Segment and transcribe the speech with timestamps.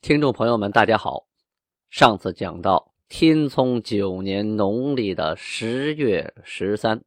[0.00, 1.26] 听众朋友们，大家好。
[1.90, 7.02] 上次讲到天聪九年农历的十月十三。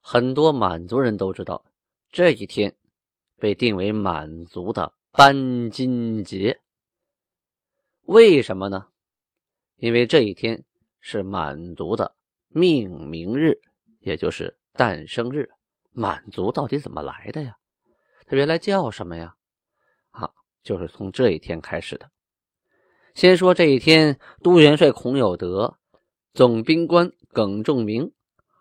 [0.00, 1.64] 很多满族人都知道，
[2.10, 2.74] 这一天
[3.38, 6.60] 被定为满族的颁金节。
[8.02, 8.88] 为什么呢？
[9.76, 10.64] 因为这一天
[11.00, 12.16] 是满族的
[12.48, 13.60] 命名日，
[14.00, 15.48] 也就是诞生日。
[15.92, 17.56] 满族到底怎么来的呀？
[18.26, 19.36] 它原来叫什么呀？
[20.62, 22.10] 就是从这一天开始的。
[23.14, 25.78] 先说这一天，都元帅孔有德、
[26.32, 28.12] 总兵官耿仲明。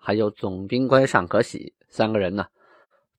[0.03, 2.47] 还有总兵官尚可喜三个人呢，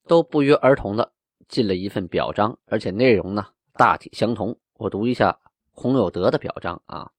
[0.08, 1.12] 都不约而同的
[1.47, 4.58] 进了一份表彰，而且内容呢大体相同。
[4.75, 5.38] 我读一下
[5.75, 7.12] 孔有德的表彰啊：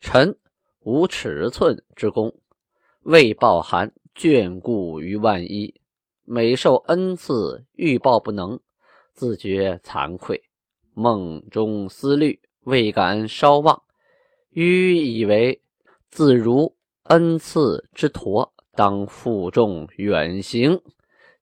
[0.00, 0.34] 臣
[0.78, 2.34] 无尺寸之功，
[3.02, 5.78] 未报函眷顾于万一，
[6.24, 8.58] 每受恩赐欲报不能，
[9.12, 10.42] 自觉惭愧。
[11.00, 13.82] 梦中思虑，未敢稍忘，
[14.50, 15.62] 愚以为
[16.10, 18.52] 自如恩赐之陀。
[18.72, 20.80] 当负重远行，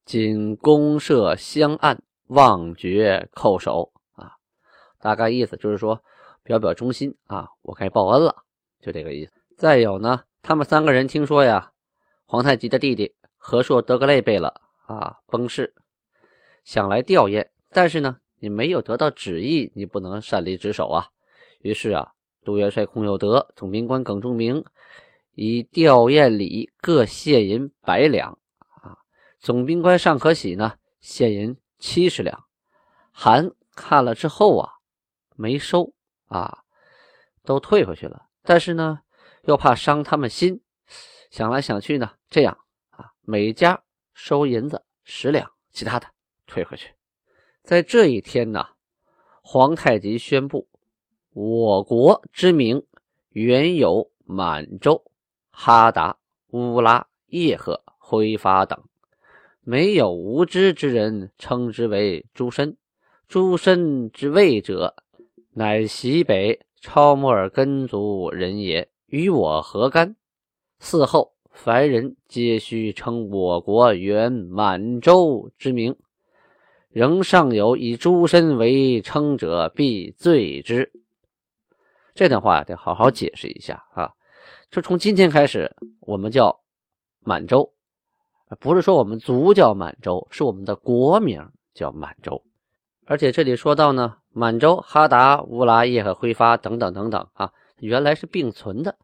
[0.05, 4.33] 仅公社相按，忘绝叩首啊！
[4.99, 6.03] 大概意思就是说，
[6.43, 8.35] 表表忠心啊，我该报恩了，
[8.81, 9.33] 就这个意思。
[9.57, 11.71] 再有呢，他们三个人听说呀，
[12.25, 14.53] 皇太极的弟弟和硕德格类贝勒
[14.87, 15.75] 啊崩逝，
[16.65, 21.09] 想来吊唁，但是呢，你没有得到旨意，你不能擅离职守啊。
[21.61, 22.13] 于是啊，
[22.45, 24.65] 杜元帅孔有德、总兵官耿仲明。
[25.41, 28.37] 以吊唁礼各谢银百两
[28.83, 28.99] 啊，
[29.39, 32.45] 总兵官尚可喜呢，献银七十两。
[33.13, 34.73] 韩看了之后啊，
[35.37, 35.95] 没收
[36.27, 36.65] 啊，
[37.45, 38.27] 都退回去了。
[38.43, 39.03] 但是呢，
[39.45, 40.61] 又怕伤他们心，
[41.31, 42.59] 想来想去呢，这样
[42.91, 43.81] 啊，每家
[44.13, 46.09] 收银子十两，其他的
[46.49, 46.98] 退回去。
[47.69, 48.65] 在这一天呢，
[49.43, 50.67] 皇太极宣布，
[51.35, 52.83] 我国之名
[53.29, 55.05] 原有满洲。
[55.51, 58.83] 哈达、乌拉、叶赫、挥发等，
[59.61, 62.75] 没有无知之人称之为诸身。
[63.29, 64.97] 诸身之谓者，
[65.53, 70.17] 乃西北超摩尔根族人也，与我何干？
[70.81, 75.95] 嗣后凡人皆须称我国原满洲之名，
[76.99, 80.91] 仍尚有以诸身为称者，必罪之。
[82.13, 84.11] 这段话得好好解释一下啊。
[84.69, 86.61] 就从今天开始，我们叫
[87.21, 87.73] 满洲，
[88.59, 92.43] 不是说我们族叫满洲，是我们的国名叫满洲。
[93.07, 98.99] 而且这里说到呢，满洲、哈达、乌拉、叶和挥发等等等等啊，原来是并存的。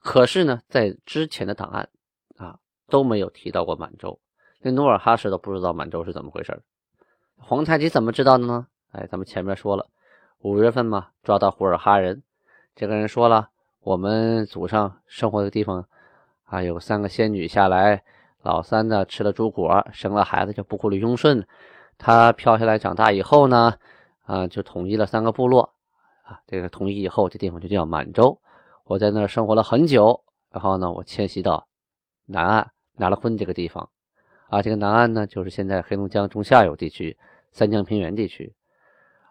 [0.00, 1.88] 可是呢，在之前的档案
[2.36, 4.18] 啊都没有提到过满洲，
[4.58, 6.60] 连努尔哈赤都不知道满洲是怎么回事。
[7.44, 8.68] 皇太极怎么知道的呢？
[8.92, 9.88] 哎，咱们前面说了，
[10.38, 12.22] 五月份嘛，抓到胡尔哈人，
[12.76, 13.50] 这个人说了。
[13.80, 15.84] 我们祖上生活的地方
[16.44, 18.04] 啊，有三个仙女下来，
[18.42, 21.44] 老三呢吃了猪果，生了孩子叫布库里雍顺，
[21.98, 23.74] 他飘下来长大以后呢，
[24.22, 25.74] 啊就统一了三个部落，
[26.22, 28.40] 啊这个统一以后，这地方就叫满洲。
[28.84, 31.66] 我在那儿生活了很久，然后呢，我迁徙到
[32.26, 33.90] 南岸拿了婚这个地方，
[34.48, 37.18] 啊这个南岸呢就是现在黑龙江中下游地区
[37.52, 38.54] 三江平原地区，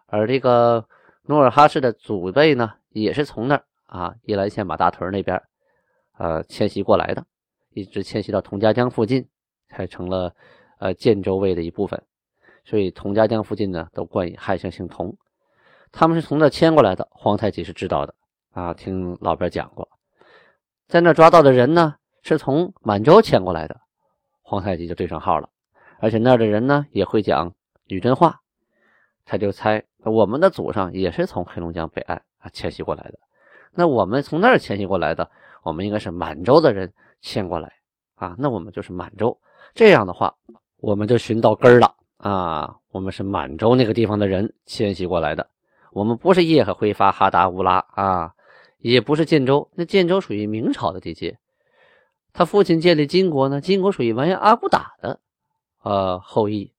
[0.06, 0.86] 而这个
[1.24, 3.64] 努尔哈赤的祖辈呢也是从那儿。
[3.86, 5.42] 啊，宜兰县马大屯那边，
[6.16, 7.26] 呃，迁徙过来的，
[7.74, 9.28] 一直迁徙到佟家江附近，
[9.68, 10.34] 才成了
[10.78, 12.02] 呃建州卫的一部分。
[12.64, 15.14] 所以佟家江附近呢，都冠以汉姓姓佟。
[15.90, 18.14] 他们是从那迁过来的，皇太极是知道的
[18.52, 19.86] 啊，听老边讲过。
[20.88, 23.78] 在那抓到的人呢，是从满洲迁过来的，
[24.40, 25.50] 皇太极就对上号了。
[25.98, 27.52] 而且那儿的人呢，也会讲
[27.92, 28.40] 女真话，
[29.26, 33.18] 他就猜我们的祖上也是从黑龙江北岸啊迁徙过来的。
[33.70, 35.30] 那我们从那儿迁徙过来的，
[35.62, 36.90] 我们应该是满洲的人
[37.20, 37.70] 迁过来
[38.14, 39.38] 啊，那我们就是满洲。
[39.74, 40.34] 这样的话，
[40.78, 45.50] 我们就寻到根了啊，我们是满洲那个地方的人迁徙过来的，
[45.92, 48.32] 我们不是叶赫挥发、哈达乌拉啊，
[48.78, 49.70] 也不是建州。
[49.74, 51.38] 那建州属于明朝的地界，
[52.32, 55.20] 他父亲建立金国呢，金国属于完颜阿骨打的
[55.82, 56.72] 呃后裔，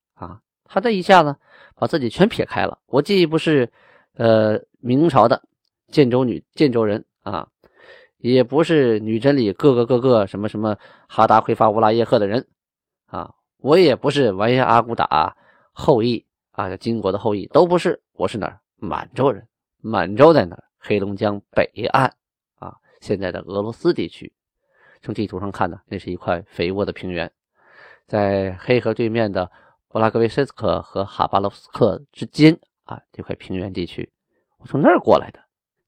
[0.74, 1.36] 他这一下子
[1.76, 2.80] 把自己全撇开了。
[2.88, 3.72] 我既不是
[4.16, 5.44] 呃明朝的
[5.90, 7.48] 建州女建州人啊，
[8.18, 10.76] 也不是女真里各个各个什么什么
[11.08, 12.48] 哈达奎发乌拉耶赫的人
[13.06, 15.38] 啊，我也不是完颜阿骨打
[15.74, 18.02] 后裔啊，金国的后裔都不是。
[18.14, 18.60] 我是哪儿？
[18.78, 19.48] 满洲人。
[19.80, 20.64] 满洲在哪儿？
[20.80, 22.12] 黑龙江北岸
[22.58, 24.34] 啊，现在的俄罗斯地区。
[25.04, 27.32] 从地图上看呢，那是一块肥沃的平原，
[28.08, 29.52] 在黑河对面的
[29.94, 34.12] 布拉格维什斯克和哈巴罗夫斯克之间啊，这块平原地区，
[34.58, 35.40] 我从那儿过来的。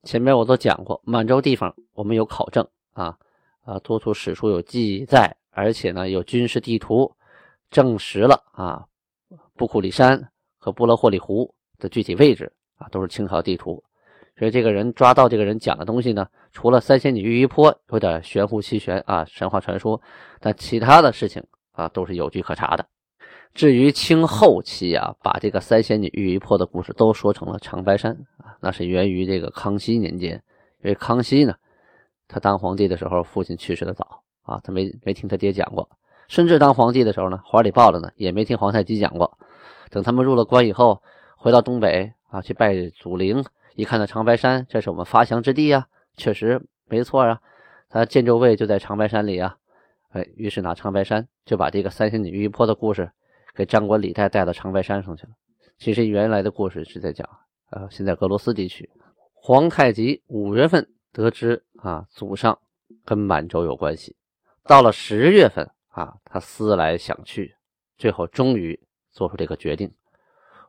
[0.04, 2.64] 前面我都讲过，满洲地方我们有考证
[2.94, 3.18] 啊，
[3.64, 7.12] 啊，多处史书有记载，而且呢，有军事地图
[7.72, 8.86] 证实了啊，
[9.56, 10.30] 布库里山
[10.60, 13.84] 和布勒霍里湖的具体位置啊，都是清朝地图。
[14.38, 20.00] 所以这个人抓到这个人讲的东西呢，除了三仙女玉衣坡有点玄乎其玄啊，神话传说，
[20.40, 22.86] 但其他的事情啊都是有据可查的。
[23.56, 30.34] 至于清后期啊，把这个三仙女玉衣坡的故事都说成了长白山啊，那是源于这个康熙年间，
[30.84, 31.56] 因为康熙呢，
[32.28, 35.90] 他当皇帝的时候父亲去世的早啊，他没没听他爹讲过，
[36.28, 39.38] 顺治当皇帝的时候呢，怀里抱着呢，也没听皇太极讲过。
[39.90, 41.02] 等他们入了关以后，
[41.38, 43.42] 回到东北啊，去拜祖陵。
[43.76, 45.88] 一看到长白山，这是我们发祥之地呀，
[46.18, 47.40] 确实没错啊。
[47.88, 49.56] 他建州卫就在长白山里啊，
[50.10, 53.12] 哎，于是拿长白山就把这个三仙女玉坡的故事
[53.56, 55.30] 给张冠李戴带到长白山上去了。
[55.78, 57.28] 其实原来的故事是在讲，
[57.72, 58.90] 呃，现在俄罗斯地区，
[59.34, 62.60] 皇太极五月份得知啊祖上
[63.04, 64.16] 跟满洲有关系，
[64.64, 67.56] 到了十月份啊，他思来想去，
[67.98, 68.80] 最后终于
[69.12, 69.92] 做出这个决定：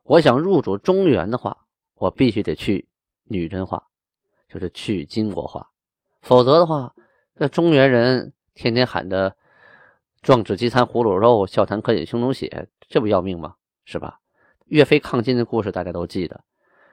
[0.04, 1.66] 我想入主中原的话，
[1.96, 2.88] 我必须得去。
[3.28, 3.82] 女真化
[4.48, 5.68] 就是去金国化，
[6.22, 6.94] 否则的话，
[7.34, 9.36] 这中原人天天喊着
[10.22, 13.54] “壮志饥餐胡虏肉，笑谈渴饮匈奴血”，这不要命吗？
[13.84, 14.20] 是吧？
[14.66, 16.42] 岳飞抗金的故事大家都记得，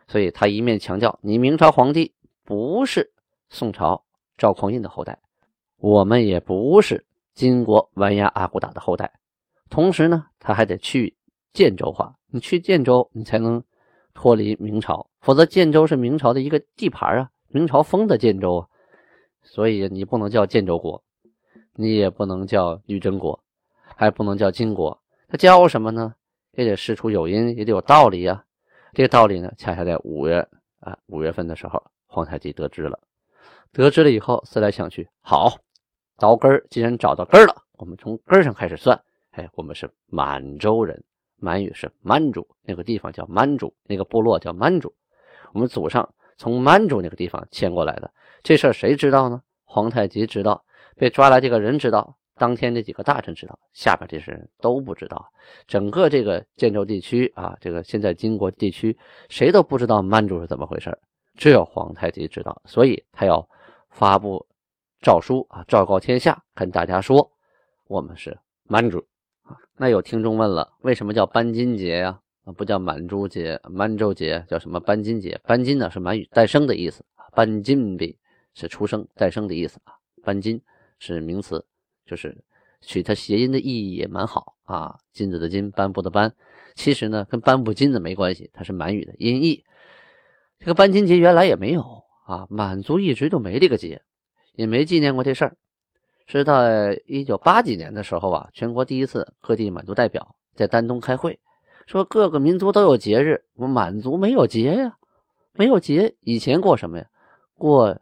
[0.08, 2.14] 所以他一面强调你明朝皇帝
[2.44, 3.12] 不是
[3.50, 4.04] 宋朝
[4.38, 5.20] 赵匡胤的后代，
[5.78, 9.12] 我们也不是金国完颜阿骨打的后代，
[9.70, 11.18] 同时呢，他还得去
[11.52, 13.64] 建州化，你去建州，你才能
[14.14, 15.10] 脱离明朝。
[15.20, 18.68] 否则，建州是明朝的一个地盘啊，明朝封的建州啊，
[19.42, 21.04] 所以你不能叫建州国，
[21.74, 23.44] 你也不能叫女真国，
[23.96, 25.02] 还不能叫金国，
[25.34, 26.14] 他教什么呢？
[26.52, 28.44] 也得事出有因，也得有道理呀。
[28.94, 30.48] 这个道理呢，恰恰在五月
[30.80, 33.00] 啊五月份的时候，皇太极得知了，
[33.72, 35.58] 得知了以后，思来想去，好，
[36.20, 39.02] 倒根儿，既然找到根儿了，我们从根儿上开始算。
[39.32, 41.04] 哎，我们是满洲人，
[41.38, 44.94] 满语是满族，那个地方叫满族，那个部落叫满族。
[45.52, 48.12] 我们祖上从满族那个地方迁过来的，
[48.44, 49.42] 这事儿谁知道呢？
[49.66, 50.64] 皇太极知道，
[50.96, 55.26] 被抓来这个人知道，当天这几个大臣知道，下边这些人都不知道。
[55.68, 58.98] 整个这个建州地区啊，这个现在金国地区，
[59.30, 60.98] 谁都不知道满洲是怎么回事
[61.36, 63.48] 只有皇太极知道，所以他要
[63.90, 64.46] 发布
[65.02, 67.32] 诏书啊，昭告天下，跟大家说，
[67.88, 69.00] 我们是满族
[69.44, 69.58] 啊。
[69.78, 72.20] 那有听众问了，为什么叫班金节呀？
[72.46, 75.40] 啊，不叫满洲节、满洲节，叫什么班金节？
[75.46, 78.18] 班金呢是满语诞生的意思班金比
[78.54, 79.94] 是出生、诞生的意思啊。
[80.24, 80.62] 班金
[81.00, 81.66] 是名词，
[82.06, 82.38] 就是
[82.82, 84.98] 取它谐音的意义也蛮好啊。
[85.12, 86.34] 金子的金，颁布的颁，
[86.76, 89.64] 其实呢跟颁布金子没关系，它是满语的音译。
[90.60, 94.02] 这个班金节原来也没有啊，满族一直就没这个节，
[94.54, 95.58] 也没纪念过这事儿。
[96.26, 96.64] 是到
[97.06, 101.40] 一九八几年的时候啊，全国第一次各地满族代表在丹东开会。
[101.86, 104.96] 说各个民族都有节日，我满族没有节呀，
[105.52, 106.16] 没有节。
[106.22, 107.08] 以前过什么呀？
[107.56, 108.00] 过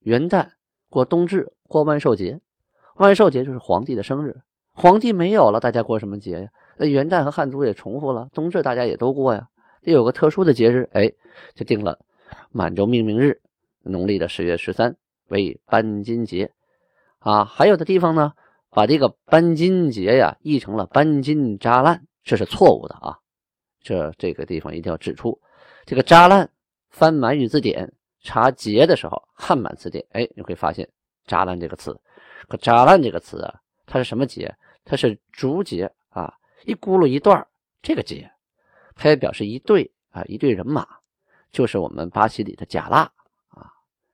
[0.00, 0.48] 元旦，
[0.88, 2.40] 过冬至，过万寿节。
[3.00, 4.36] 万寿节就是皇帝的生日，
[4.74, 6.48] 皇帝没有了，大家过什么节呀？
[6.76, 9.48] 那元旦和汉族也重复了，冬至大家也都过呀。
[9.82, 11.10] 这有个特殊的节日，哎，
[11.54, 11.98] 就定了
[12.50, 13.40] 满洲命名日，
[13.82, 14.94] 农历的十月十三
[15.28, 16.52] 为班金节。
[17.20, 18.32] 啊，还有的地方呢，
[18.70, 22.06] 把这个班金节呀译成了班金扎烂。
[22.22, 23.16] 这是错误的啊！
[23.80, 25.40] 这这个地方一定要指出，
[25.86, 26.50] 这个扎烂
[26.90, 27.90] 翻满语字典
[28.22, 30.86] 查节的时候，汉满词典，哎，你会发现
[31.30, 31.96] 扎烂这个词。
[32.48, 34.52] 可扎烂这个词啊，它是什么节？
[34.84, 36.34] 它是竹节啊，
[36.64, 37.46] 一轱辘一段
[37.80, 38.28] 这个节，
[38.96, 40.84] 它也表示一队啊，一队人马，
[41.52, 43.02] 就是我们巴西里的甲拉
[43.50, 43.70] 啊，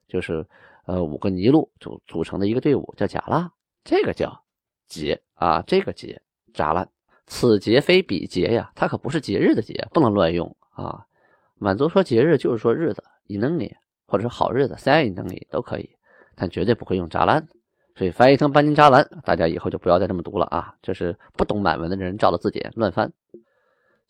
[0.07, 0.47] 就是
[0.85, 3.51] 呃五个尼禄组组成的一个队伍叫甲拉，
[3.85, 4.45] 这个叫
[4.87, 6.21] 节啊，这个节
[6.53, 6.87] 扎烂。
[7.29, 11.07] 此节非彼节呀，它可不是节日的节，不能乱用啊。
[11.55, 13.75] 满族说节日就是说日子，以能里
[14.07, 15.97] 或者是好日子，三以能里都可以，
[16.37, 17.49] 但绝对不会用扎兰。
[17.97, 20.75] 所以翻译成班金扎兰，大家以后就不要再这么读了啊。
[20.83, 23.11] 这是不懂满文的人照了字典乱翻。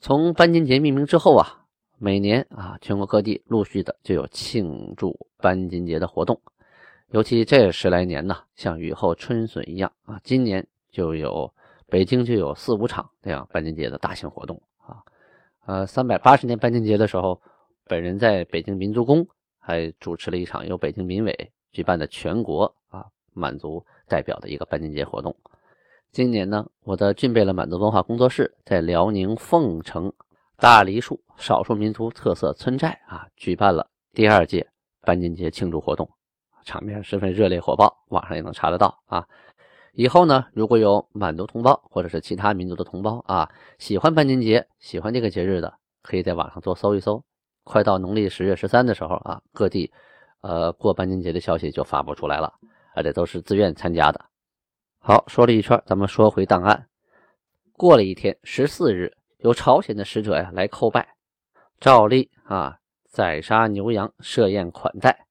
[0.00, 1.64] 从班金节命名之后啊，
[1.96, 6.40] 每年啊，全国各地陆续的就有庆祝班金节的活动。
[7.10, 11.54] 尤其这十来年呢，像雨后春笋一样啊，今年就有
[11.88, 14.98] 北京就有四五场这样班金节的大型活动啊。
[15.64, 17.40] 呃，三百八十年班金节的时候，
[17.84, 19.28] 本人在北京民族宫
[19.60, 23.04] 还主持了一场由北京民委举办的全国啊
[23.34, 25.36] 满族代表的一个班金节活动。
[26.10, 30.10] 今年呢，我的俊贝勒满族文化工作室在辽宁凤城
[30.56, 34.66] 大梨树少数民族特色村寨啊，举办了第二届
[35.02, 36.08] 班金节庆祝活动，
[36.64, 39.28] 场面十分热烈火爆，网上也能查得到啊。
[39.92, 47.22] 以后呢，如果有满族同胞或者是其他民族的同胞啊，喜欢班金节，喜欢这个节日的，可以在网上多搜一搜。
[47.64, 49.92] 快到农历十月十三的时候啊，各地
[50.46, 52.52] 呃过班金节的消息就发布出来了，
[52.94, 54.24] 而且都是自愿参加的。
[55.00, 56.88] 好，说了一圈，咱们说回档案。
[57.72, 61.16] 过了一天，十四日，有朝鲜的使者呀来叩拜，
[61.80, 62.78] 照例啊
[63.10, 65.26] 宰杀牛羊，设宴款待。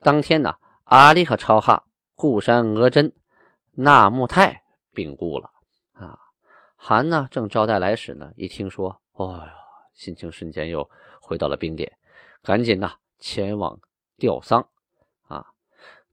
[0.00, 0.54] 当天呢，
[0.84, 3.12] 阿里和超哈、固山额真、
[3.72, 5.50] 纳木泰病故了
[5.94, 6.18] 啊。
[6.76, 9.54] 韩呢正招待来使呢，一听说，哎呀，
[9.94, 10.88] 心情瞬间又
[11.22, 11.90] 回到了冰点，
[12.42, 13.78] 赶紧呢前往
[14.22, 14.68] 吊丧
[15.26, 15.44] 啊。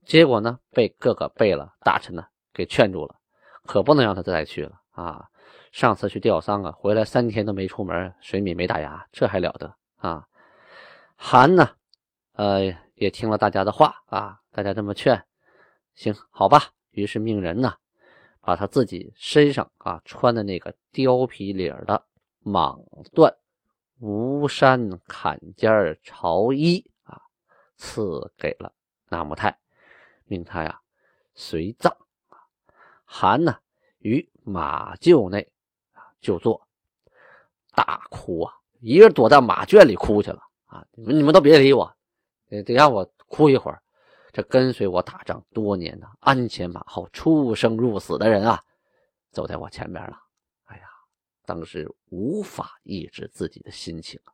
[0.04, 2.26] 结果呢，被各个贝勒大臣呢。
[2.52, 3.14] 给劝住了，
[3.64, 5.24] 可不能让他再去了啊！
[5.70, 10.26] 上次去吊丧啊，回来三天都没出门，水米没打牙，这还了得啊！
[11.14, 11.70] 韩呢，
[12.32, 15.24] 呃，也听了大家的话啊，大家这么劝，
[15.94, 16.72] 行好吧。
[16.90, 17.72] 于是命人呢，
[18.40, 22.04] 把他自己身上啊穿的那个貂皮领的
[22.44, 23.32] 蟒缎
[24.00, 26.89] 吴山坎肩朝衣，
[27.80, 28.70] 赐给了
[29.08, 29.58] 纳木泰，
[30.26, 30.80] 命他呀
[31.34, 31.96] 随葬。
[33.06, 33.58] 韩呢，
[34.00, 35.50] 于马厩内
[35.94, 36.68] 啊就坐，
[37.72, 40.86] 大哭啊，一个人躲在马圈里哭去了啊！
[40.92, 41.96] 你们你们都别理我，
[42.48, 43.82] 得得让我哭一会儿。
[44.30, 48.62] 这跟随我打仗多年的鞍前马后、出生入死的人啊，
[49.32, 50.16] 走在我前面了。
[50.66, 50.84] 哎呀，
[51.46, 54.32] 当时无法抑制自己的心情啊！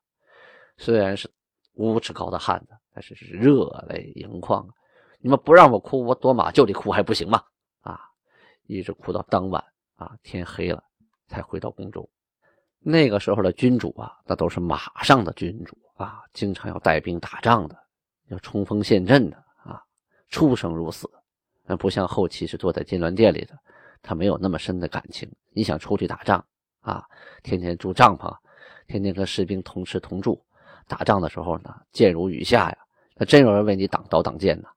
[0.77, 1.33] 虽然是
[1.75, 4.67] 五尺高的汉子，但是是热泪盈眶！
[5.19, 7.43] 你们不让我哭，我躲马厩里哭还不行吗？
[7.83, 8.01] 啊
[8.65, 9.63] 一直哭到当晚
[9.97, 10.83] 啊，天黑了
[11.29, 12.09] 才回到宫中。
[12.79, 17.77] 那个时候的君主啊，那都是马上的君主啊，经常要带兵打仗的，
[18.29, 19.83] 要冲锋陷阵的啊，
[20.31, 21.07] 出生入死。
[21.65, 23.55] 那不像后期是坐在金銮殿里的，
[24.01, 25.31] 他没有那么深的感情。
[25.53, 26.43] 你想出去打仗
[26.81, 27.05] 啊，
[27.43, 28.35] 天天住帐篷，
[28.87, 30.43] 天天跟士兵同吃同住，
[30.89, 32.79] 打仗的时候呢，箭如雨下呀，
[33.17, 34.69] 那真有人为你挡刀挡剑呢。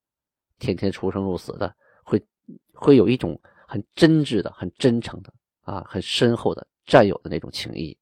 [0.58, 2.26] 天天出生入死的，会
[2.74, 3.40] 会有一种。
[3.72, 5.32] 很真挚的、很真诚的
[5.62, 7.96] 啊，很深厚的战友的那种情谊。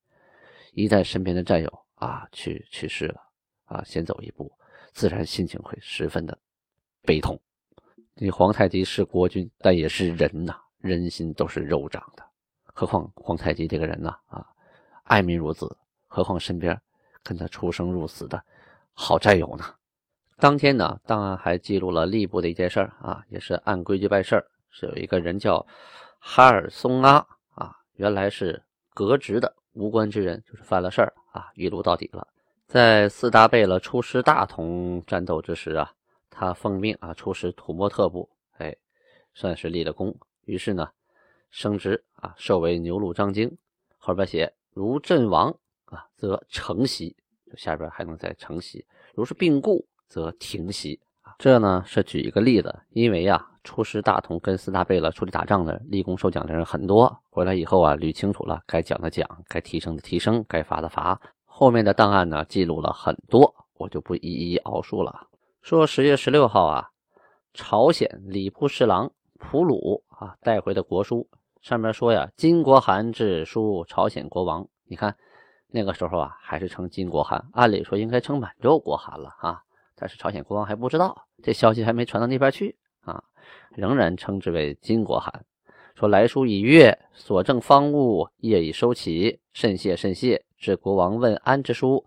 [0.72, 3.22] 一旦身边的战友啊去去世了
[3.66, 4.50] 啊，先走一步，
[4.94, 6.40] 自然心情会十分的
[7.02, 7.38] 悲痛。
[8.14, 12.24] 你皇太极是国君，但也是人呐，人心都是肉长的。
[12.64, 14.48] 何况皇太极这个人呢啊，
[15.04, 15.76] 爱民如子，
[16.08, 16.82] 何况身边
[17.22, 18.42] 跟他出生入死的
[18.94, 19.66] 好战友呢？
[20.40, 24.46] 当天呢，档案还记录了吏部的一件事儿啊，也是按规矩办事儿。
[24.70, 25.66] 是有一个人叫
[26.20, 27.26] 哈尔松阿
[27.56, 28.64] 啊，原来是
[28.94, 32.28] 革职的无官之人，就是犯了事儿啊，一路到底了。
[32.68, 35.92] 在四大贝勒出师大同战斗之时啊，
[36.30, 38.30] 他奉命啊出使土默特部，
[38.60, 38.76] 哎，
[39.34, 40.16] 算是立了功。
[40.46, 40.88] 于是呢，
[41.50, 43.58] 升职啊，授为牛录章京。
[43.98, 45.50] 后边写如阵亡
[45.86, 47.18] 啊，则承袭，
[47.56, 51.00] 下边还能再承袭；如是病故，则停袭。
[51.38, 61.20] 这呢是举一个例子，因为呀，出师大同跟四大贝勒出去打仗的立功受奖的人很多，回来以后啊，捋清楚了，该奖的奖，该提升的提升，该罚的罚。
[61.46, 65.28] 后面的档案呢记录了很多，我就不一一奥述了。
[65.62, 66.90] 说十月十六号啊，
[67.54, 71.28] 朝鲜礼部侍郎普鲁啊带回的国书，
[71.62, 74.68] 上面说呀，金国汗致书朝鲜国王。
[74.86, 75.16] 你看
[75.68, 79.62] 那个时候啊，还是称金国汗，按理说应该称满洲国汗了啊。
[80.00, 83.24] 但是朝鲜国王还不知道，这消息还没传到那边去啊，
[83.72, 85.44] 仍然称之为金国函。
[85.96, 90.46] 说来书已阅，所赠方物业已收起，甚谢甚谢。
[90.56, 92.06] 至国王问安之书，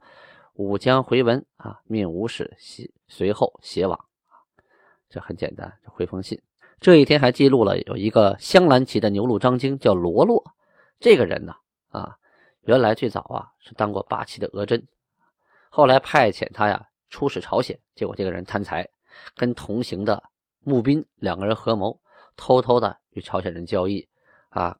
[0.54, 3.98] 吾将回文啊，命武使随随后写往。
[5.08, 6.40] 这很简单，回封信。
[6.78, 10.42] 这一天还记录了有一个镶蓝旗的牛录张京叫罗洛，
[11.00, 11.54] 这个人呢
[11.88, 12.16] 啊，
[12.62, 14.86] 原来最早啊是当过八旗的额真，
[15.68, 16.86] 后来派遣他呀。
[17.10, 18.88] 出使朝鲜，结果这个人贪财，
[19.34, 20.22] 跟同行的
[20.60, 22.00] 募兵两个人合谋，
[22.36, 24.08] 偷偷的与朝鲜人交易，
[24.48, 24.78] 啊，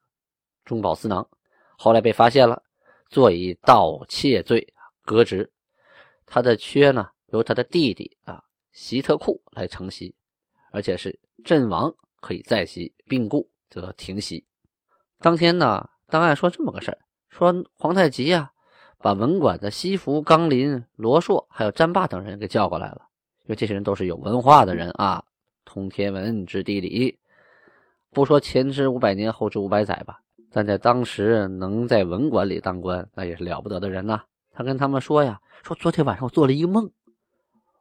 [0.64, 1.28] 中饱私囊。
[1.76, 2.62] 后来被发现了，
[3.08, 4.72] 坐以盗窃罪
[5.02, 5.50] 革职。
[6.24, 10.14] 他的缺呢，由他的弟弟啊席特库来承袭，
[10.70, 14.46] 而且是阵亡可以再袭，病故则停袭。
[15.18, 18.52] 当天呢，档案说这么个事儿，说皇太极啊，
[19.02, 23.02] 把文馆的西服、刚林、罗硕还有詹霸等人给叫过来了，
[23.44, 25.24] 因为这些人都是有文化的人啊，
[25.64, 27.18] 通天文，知地理。
[28.12, 30.20] 不说前知五百年，后知五百载吧，
[30.52, 34.22] 但在当时能在文馆里当官，那也是了不得的人呐。
[34.52, 35.40] 他跟他们说呀。
[35.62, 36.90] 说昨天晚上我做了一个梦，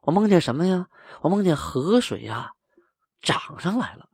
[0.02, 0.86] 我梦见什么呀？
[1.22, 2.52] 我梦见河水呀
[3.22, 4.06] 涨上来了，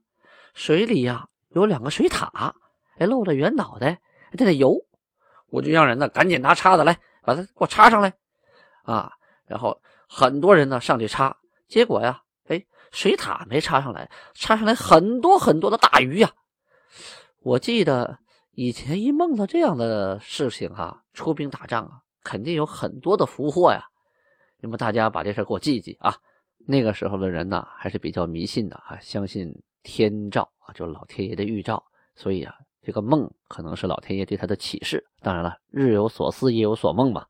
[0.54, 2.52] 水里呀有两个水獭，
[2.98, 4.00] 哎露着圆脑袋
[4.38, 4.84] 在那游，
[5.50, 8.12] 我就让人呢赶紧拿叉子来把它给我插上来
[8.83, 9.12] 啊！
[9.47, 11.37] 然后很多人呢上去插，
[11.69, 16.31] 结果呀，哎水獭没插上来，插上来很多很多的大鱼呀！
[17.43, 18.19] 我记得
[18.53, 22.03] 以前一梦到这样的事情哈，出兵打仗啊。
[22.25, 23.85] 肯定有很多的福祸呀，
[24.59, 26.17] 那么大家把这事给我记记啊。
[26.67, 31.81] 那个时候的人呢，还是比较迷信的啊，相信天照啊，就老天爷的预兆。
[32.17, 32.53] 所以啊，
[32.87, 35.05] 这个梦可能是老天爷对他的启示。
[35.21, 37.26] 当然了，日有所思，夜有所梦嘛。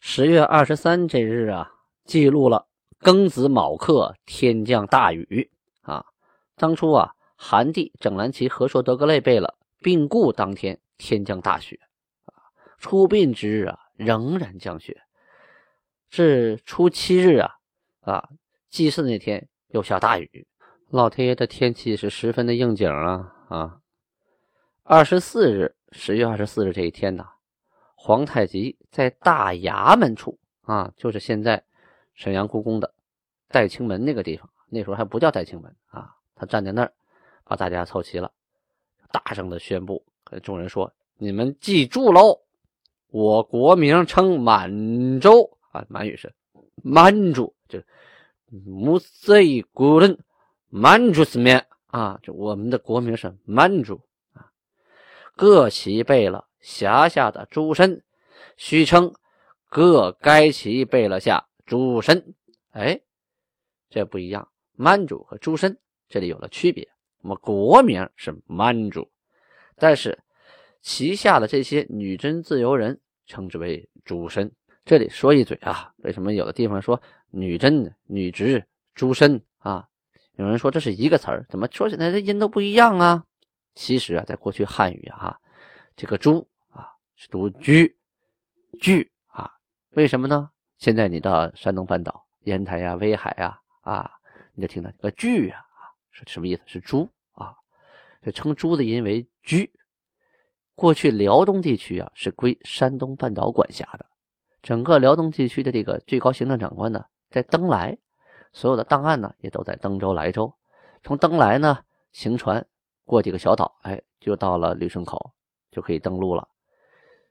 [0.00, 1.72] 十月二十三这日啊，
[2.04, 2.66] 记录了
[3.00, 5.50] 庚子卯刻天降大雨
[5.80, 6.04] 啊。
[6.56, 11.80] 当初啊，韩帝整蓝旗和硕德格类贝勒病故当天，天降大雪
[12.26, 12.52] 啊。
[12.76, 13.78] 出殡之日啊。
[13.96, 14.96] 仍然降雪，
[16.08, 17.50] 至初七日啊
[18.02, 18.28] 啊，
[18.68, 20.46] 祭祀那天又下大雨，
[20.90, 23.78] 老天爷的天气是十分的应景啊啊！
[24.90, 27.26] 二十四日，十月二十四日这一天呢，
[27.94, 31.62] 皇太极在大衙门处啊，就是现在
[32.14, 32.94] 沈阳故宫的
[33.48, 36.90] 代清门那个地方，那时候还不叫代清门啊，他站在那儿，
[37.44, 38.32] 把大家凑齐了，
[39.12, 40.90] 大声的宣布，跟众人说
[41.20, 42.40] ：“你们记住喽！”
[43.12, 46.32] 我国名称满洲啊，满语是
[46.82, 47.78] 满族，就
[48.64, 50.18] 穆斯伊古人
[50.70, 54.07] 满族斯面啊，就我们的国名是满族啊。
[55.38, 58.02] 各旗备了辖下的诸身，
[58.56, 59.14] 须称
[59.70, 62.34] 各该其备了下诸身。
[62.72, 63.00] 哎，
[63.88, 66.88] 这不一样，满主和诸身这里有了区别。
[67.22, 69.08] 我们国名是满主，
[69.76, 70.18] 但是。
[70.80, 74.50] 旗下的这些女真自由人称之为诸身。
[74.84, 79.88] 这里说一嘴啊，为什么有的地方说女真、女直、诸身啊？
[80.36, 83.24] 有人说这是一个词儿，怎么说起来这音都不一样啊？
[83.78, 85.38] 其实啊，在过去汉语啊，
[85.94, 87.96] 这个“诸”啊是读“居
[88.82, 89.48] ”，“居”啊，
[89.90, 90.50] 为什么呢？
[90.78, 94.10] 现在你到山东半岛、烟台呀、威海呀啊，
[94.54, 95.64] 你就听到这个“居”啊，
[96.10, 96.62] 是什么意思？
[96.66, 97.54] 是“猪”啊，
[98.20, 99.72] 这称“猪”的音为“居”。
[100.74, 104.06] 过去辽东地区啊是归山东半岛管辖的，
[104.60, 107.96] 整个辽东地区的这个最高行政长官呢在登莱，
[108.52, 110.52] 所有的档案呢也都在登州、莱州。
[111.04, 112.66] 从登莱呢行船
[113.08, 115.32] 过几个小岛，哎，就到了旅顺口，
[115.72, 116.46] 就可以登陆了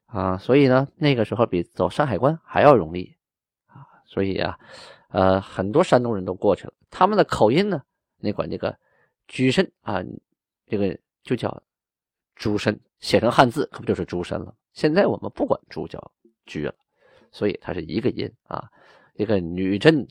[0.08, 0.38] 啊。
[0.38, 3.16] 所以呢那个时候比走山海关还要容易
[3.68, 3.86] 啊。
[4.06, 4.60] 所以啊，
[5.10, 7.82] 呃，很多山东人都过去了，他们的口音呢，
[8.18, 8.78] 那管这个
[9.28, 10.04] 居身啊，
[10.66, 11.64] 这个就叫。
[12.40, 14.54] 诸身写成汉字，可不就是诸身了？
[14.72, 16.12] 现在我们不管诸叫
[16.46, 16.76] 居了，
[17.32, 18.70] 所以它是一个音啊。
[19.16, 20.08] 一个女真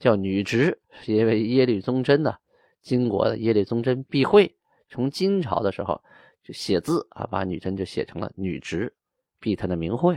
[0.00, 2.34] 叫女直，是因为耶律宗真呢，
[2.80, 4.52] 金国的耶律宗真避讳，
[4.92, 6.00] 从金朝的时候
[6.44, 8.94] 就写字啊，把女真就写成了女直，
[9.40, 10.14] 避他的名讳。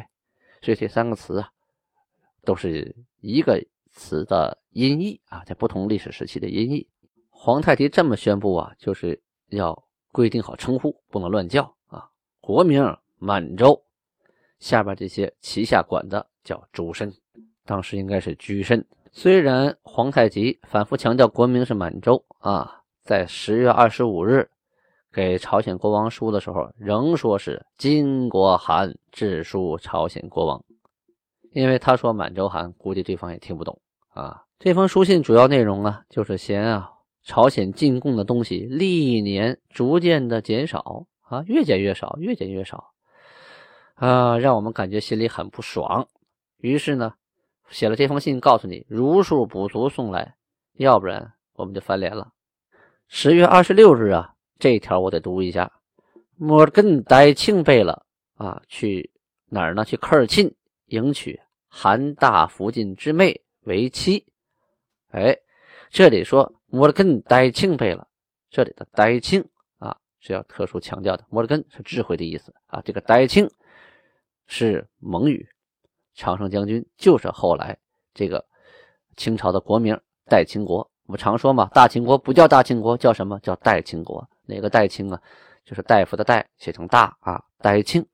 [0.62, 1.50] 所以这三个词啊，
[2.44, 6.88] 都是一个词的音译啊，在不同历史时期的音译。
[7.30, 9.84] 皇太极这么宣布啊，就是要。
[10.12, 12.10] 规定好称呼，不能乱叫啊！
[12.40, 12.82] 国名
[13.18, 13.84] 满洲，
[14.60, 17.14] 下边这些旗下管的叫诸身，
[17.66, 18.88] 当时应该是居身。
[19.12, 24.50] 虽然皇太极反复强调国名是满洲啊，在十月二十五日
[25.16, 30.62] 给朝鲜国王书的时候，仍说是金国函致书朝鲜国王，
[31.54, 34.44] 因为他说满洲函，估计对方也听不懂啊。
[34.60, 36.92] 这封书信主要内容啊，就是嫌啊。
[37.24, 42.92] 朝鲜进贡的东西历年逐渐的减少啊，越减越少，越减越少
[43.94, 46.10] 啊，让我们感觉心里很不爽。
[46.58, 47.14] 于是呢，
[47.70, 50.36] 写了这封信，告诉你如数补足送来，
[50.74, 52.34] 要不然我们就翻脸了。
[53.08, 55.72] 十月二十六日啊，这一条我得读一下。
[56.36, 59.12] 摩尔根代庆贝勒啊，去
[59.48, 59.86] 哪儿呢？
[59.86, 60.54] 去科尔沁
[60.88, 64.26] 迎娶韩大福晋之妹为妻。
[65.12, 65.38] 哎，
[65.90, 66.52] 这里说。
[66.68, 68.06] 摩尔根呆庆贝勒，
[68.50, 69.42] 这里的呆庆
[69.78, 71.24] 啊是要特殊强调的。
[71.30, 73.50] 摩尔根是智慧的意思啊，这个呆庆
[74.46, 75.48] 是蒙语，
[76.16, 77.78] 常胜将军就是后来
[78.14, 78.46] 这个
[79.16, 80.80] 清朝的国名代清国。
[81.06, 84.28] 我们常说嘛，大清国不叫大清国，叫什么叫代清国？
[84.46, 85.22] 哪个代清啊？
[85.64, 88.06] 就是大夫的代写成大啊，代清。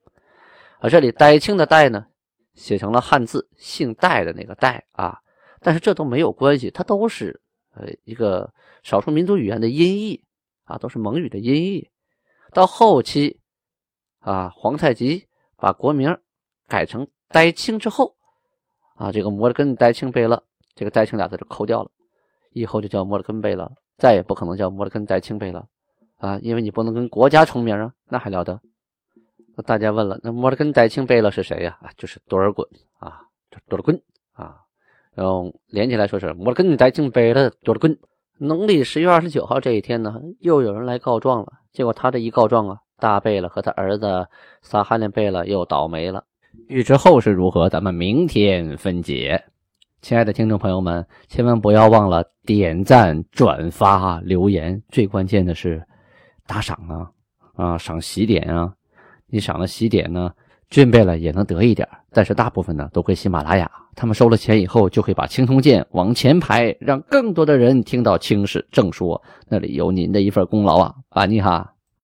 [0.80, 2.06] 而这里代清的代呢，
[2.54, 5.20] 写成了汉字姓戴的那个戴啊。
[5.60, 7.42] 但是这都没有关系，它都是
[7.76, 8.52] 呃一个
[8.84, 10.24] 少数民族语言的音译
[10.64, 11.90] 啊，都是蒙语的音译。
[12.52, 13.40] 到后期
[14.20, 16.18] 啊，皇太极把国名
[16.68, 18.16] 改成戴清之后
[18.96, 20.42] 啊，这个摩尔根戴清贝勒
[20.74, 21.92] 这个戴清俩字就抠掉了。
[22.52, 25.68] 以后就叫摩尔根贝了，再也不可能叫摩尔根戴清贝了
[26.22, 26.40] 啊！
[26.44, 28.62] 因为你不能跟国家重名啊，那还了得？
[29.56, 31.78] 那大家问了，那摩尔根代清贝勒是谁呀？
[31.82, 32.64] 啊，就是多尔衮
[33.00, 34.00] 啊，这多尔衮
[34.34, 34.58] 啊，
[35.16, 37.98] 然后连起来说是摩尔根代清贝勒多尔衮。
[38.38, 41.54] 农历十月二十九号这一天呢，又有人来告状了。
[41.74, 44.28] 结果他这一告状啊，大贝勒和他儿子
[44.62, 46.24] 撒哈林贝勒又倒霉了。
[46.68, 49.44] 欲知后事如何，咱们明天分解。
[50.02, 55.86] 亲爱的听众朋友们，千万不要忘了点赞、转发、留言，最关键的是
[56.52, 57.10] 打赏啊
[57.56, 58.74] 啊，赏喜点啊！
[59.28, 60.30] 你赏了喜点呢，
[60.70, 71.74] 俊贝了也能得一点，但是大部分呢都归喜马拉雅，他们收了钱以后就会把青铜剑往前排，让更多的人听到轻视正说，那里有您的一份功劳啊，安妮哈。